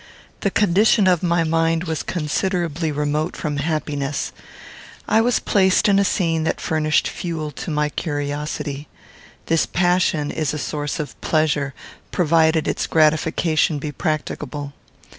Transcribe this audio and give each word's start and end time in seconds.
The 0.39 0.49
condition 0.49 1.05
of 1.05 1.21
my 1.21 1.43
mind 1.43 1.83
was 1.83 2.01
considerably 2.01 2.91
remote 2.91 3.35
from 3.37 3.57
happiness. 3.57 4.31
I 5.07 5.21
was 5.21 5.37
placed 5.39 5.87
in 5.87 5.99
a 5.99 6.03
scene 6.03 6.43
that 6.43 6.59
furnished 6.59 7.07
fuel 7.07 7.51
to 7.51 7.69
my 7.69 7.87
curiosity. 7.89 8.87
This 9.45 9.67
passion 9.67 10.31
is 10.31 10.55
a 10.55 10.57
source 10.57 10.99
of 10.99 11.21
pleasure, 11.21 11.75
provided 12.09 12.67
its 12.67 12.87
gratification 12.87 13.77
be 13.77 13.91
practicable. 13.91 14.73